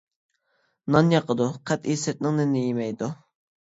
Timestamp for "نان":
0.95-1.13